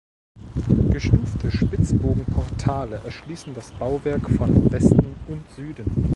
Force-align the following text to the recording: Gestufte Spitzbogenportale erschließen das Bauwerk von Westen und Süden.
Gestufte 0.93 1.51
Spitzbogenportale 1.51 3.01
erschließen 3.05 3.53
das 3.53 3.71
Bauwerk 3.73 4.27
von 4.31 4.71
Westen 4.71 5.15
und 5.27 5.43
Süden. 5.51 5.85